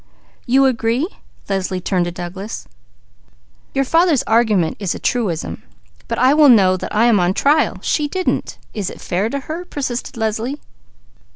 [0.47, 1.07] "You agree?"
[1.47, 2.67] Leslie turned to Douglas.
[3.75, 5.61] "Your father's argument is a truism."
[6.07, 7.77] "But I will know that I am on trial.
[7.83, 8.57] She didn't.
[8.73, 10.59] Is it fair to her?" persisted Leslie.